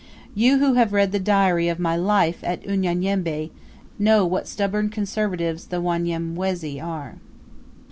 [0.33, 3.51] You who have read the diary of my 'Life in Unyanyembe'
[3.99, 7.17] know what stubborn Conservatives the Wanyamwezi are.